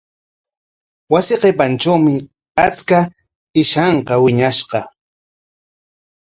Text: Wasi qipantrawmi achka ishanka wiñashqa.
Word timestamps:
Wasi 1.11 1.35
qipantrawmi 1.41 2.15
achka 2.65 2.99
ishanka 3.61 4.13
wiñashqa. 4.23 4.79